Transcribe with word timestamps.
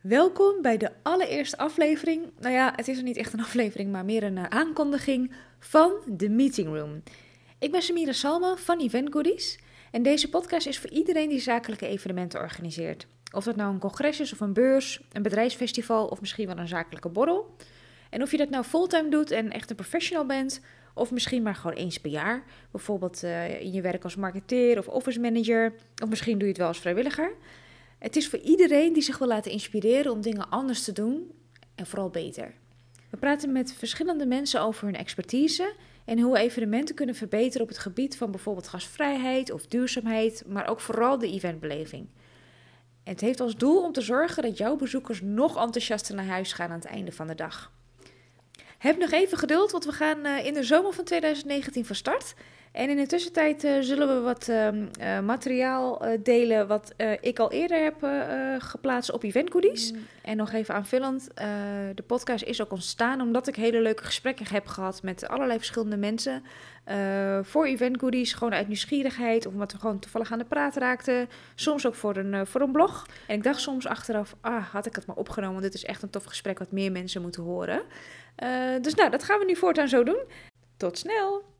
Welkom 0.00 0.62
bij 0.62 0.76
de 0.76 0.90
allereerste 1.02 1.58
aflevering. 1.58 2.30
Nou 2.40 2.54
ja, 2.54 2.72
het 2.76 2.88
is 2.88 2.96
nog 2.96 3.04
niet 3.04 3.16
echt 3.16 3.32
een 3.32 3.40
aflevering, 3.48 3.92
maar 3.92 4.04
meer 4.04 4.22
een 4.22 4.36
uh, 4.36 4.44
aankondiging 4.44 5.32
van 5.58 5.92
The 6.16 6.28
Meeting 6.28 6.68
Room. 6.68 7.02
Ik 7.58 7.70
ben 7.70 7.82
Samira 7.82 8.12
Salma 8.12 8.56
van 8.56 8.80
Event 8.80 9.12
Goodies 9.12 9.58
en 9.90 10.02
deze 10.02 10.28
podcast 10.28 10.66
is 10.66 10.78
voor 10.78 10.90
iedereen 10.90 11.28
die 11.28 11.40
zakelijke 11.40 11.86
evenementen 11.86 12.40
organiseert. 12.40 13.06
Of 13.32 13.44
dat 13.44 13.56
nou 13.56 13.72
een 13.72 13.78
congres 13.78 14.20
is 14.20 14.32
of 14.32 14.40
een 14.40 14.52
beurs, 14.52 15.02
een 15.12 15.22
bedrijfsfestival 15.22 16.06
of 16.06 16.20
misschien 16.20 16.46
wel 16.46 16.58
een 16.58 16.68
zakelijke 16.68 17.08
borrel. 17.08 17.54
En 18.10 18.22
of 18.22 18.30
je 18.30 18.36
dat 18.36 18.50
nou 18.50 18.64
fulltime 18.64 19.08
doet 19.08 19.30
en 19.30 19.52
echt 19.52 19.70
een 19.70 19.76
professional 19.76 20.26
bent, 20.26 20.60
of 20.94 21.10
misschien 21.10 21.42
maar 21.42 21.54
gewoon 21.54 21.76
eens 21.76 21.98
per 21.98 22.10
jaar. 22.10 22.42
Bijvoorbeeld 22.70 23.22
uh, 23.24 23.60
in 23.60 23.72
je 23.72 23.80
werk 23.80 24.04
als 24.04 24.16
marketeer 24.16 24.78
of 24.78 24.88
office 24.88 25.20
manager, 25.20 25.72
of 26.02 26.08
misschien 26.08 26.32
doe 26.32 26.42
je 26.42 26.48
het 26.48 26.58
wel 26.58 26.66
als 26.66 26.78
vrijwilliger. 26.78 27.30
Het 27.98 28.16
is 28.16 28.28
voor 28.28 28.38
iedereen 28.38 28.92
die 28.92 29.02
zich 29.02 29.18
wil 29.18 29.28
laten 29.28 29.50
inspireren 29.50 30.12
om 30.12 30.20
dingen 30.20 30.50
anders 30.50 30.84
te 30.84 30.92
doen 30.92 31.32
en 31.74 31.86
vooral 31.86 32.10
beter. 32.10 32.54
We 33.10 33.16
praten 33.16 33.52
met 33.52 33.72
verschillende 33.72 34.26
mensen 34.26 34.60
over 34.60 34.84
hun 34.84 34.96
expertise 34.96 35.74
en 36.04 36.20
hoe 36.20 36.32
we 36.32 36.38
evenementen 36.38 36.94
kunnen 36.94 37.14
verbeteren 37.14 37.62
op 37.62 37.68
het 37.68 37.78
gebied 37.78 38.16
van 38.16 38.30
bijvoorbeeld 38.30 38.68
gastvrijheid 38.68 39.50
of 39.50 39.66
duurzaamheid, 39.66 40.42
maar 40.46 40.68
ook 40.68 40.80
vooral 40.80 41.18
de 41.18 41.30
eventbeleving. 41.32 42.08
Het 43.04 43.20
heeft 43.20 43.40
als 43.40 43.56
doel 43.56 43.82
om 43.82 43.92
te 43.92 44.00
zorgen 44.00 44.42
dat 44.42 44.58
jouw 44.58 44.76
bezoekers 44.76 45.20
nog 45.22 45.56
enthousiaster 45.56 46.14
naar 46.14 46.26
huis 46.26 46.52
gaan 46.52 46.70
aan 46.70 46.78
het 46.78 46.84
einde 46.84 47.12
van 47.12 47.26
de 47.26 47.34
dag. 47.34 47.72
Heb 48.78 48.98
nog 48.98 49.10
even 49.10 49.38
geduld, 49.38 49.70
want 49.70 49.84
we 49.84 49.92
gaan 49.92 50.24
eh, 50.24 50.46
in 50.46 50.54
de 50.54 50.62
zomer 50.62 50.92
van 50.92 51.04
2019 51.04 51.84
van 51.84 51.96
start. 51.96 52.34
En 52.72 52.90
in 52.90 52.96
de 52.96 53.06
tussentijd 53.06 53.64
uh, 53.64 53.76
zullen 53.80 54.08
we 54.08 54.20
wat 54.20 54.48
uh, 54.48 54.66
uh, 54.72 55.20
materiaal 55.20 56.02
delen 56.22 56.66
wat 56.66 56.94
ik 57.20 57.38
al 57.38 57.52
eerder 57.52 57.82
heb 57.82 58.06
geplaatst 58.62 59.12
op 59.12 59.22
Event 59.22 59.50
Goodies. 59.50 59.92
Mm. 59.92 59.98
En 60.22 60.36
nog 60.36 60.52
even 60.52 60.74
aanvullend, 60.74 61.28
de 61.94 62.02
podcast 62.06 62.44
is 62.44 62.62
ook 62.62 62.72
ontstaan 62.72 63.20
omdat 63.20 63.48
ik 63.48 63.56
hele 63.56 63.80
leuke 63.80 64.04
gesprekken 64.04 64.46
heb 64.50 64.66
gehad 64.66 65.02
met 65.02 65.28
allerlei 65.28 65.58
verschillende 65.58 65.96
mensen. 65.96 66.42
voor 67.42 67.66
Event 67.66 68.00
Goodies, 68.00 68.32
gewoon 68.32 68.54
uit 68.54 68.66
nieuwsgierigheid 68.66 69.46
of 69.46 69.52
omdat 69.52 69.72
we 69.72 69.78
gewoon 69.78 69.98
toevallig 69.98 70.32
aan 70.32 70.38
de 70.38 70.44
praat 70.44 70.76
raakten. 70.76 71.28
Soms 71.54 71.86
ook 71.86 71.94
voor 71.94 72.16
een, 72.16 72.46
voor 72.46 72.60
een 72.60 72.72
blog. 72.72 73.06
En 73.26 73.36
ik 73.36 73.42
dacht 73.42 73.60
soms 73.60 73.86
achteraf, 73.86 74.36
ah, 74.40 74.66
had 74.66 74.86
ik 74.86 74.94
het 74.94 75.06
maar 75.06 75.16
opgenomen, 75.16 75.60
want 75.60 75.72
dit 75.72 75.82
is 75.82 75.88
echt 75.88 76.02
een 76.02 76.10
tof 76.10 76.24
gesprek 76.24 76.58
wat 76.58 76.72
meer 76.72 76.92
mensen 76.92 77.22
moeten 77.22 77.42
horen. 77.42 77.82
dus 78.80 78.94
nou, 78.94 79.10
dat 79.10 79.24
gaan 79.24 79.38
we 79.38 79.44
nu 79.44 79.56
voortaan 79.56 79.88
zo 79.88 80.02
doen. 80.02 80.22
Tot 80.76 80.98
snel! 80.98 81.56